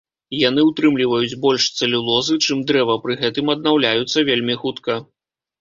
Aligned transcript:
Яны 0.49 0.61
ўтрымліваюць 0.69 1.39
больш 1.43 1.67
цэлюлозы, 1.79 2.39
чым 2.45 2.65
дрэва, 2.71 2.97
пры 3.07 3.13
гэтым 3.21 3.55
аднаўляюцца 3.57 4.25
вельмі 4.31 4.61
хутка. 4.65 4.99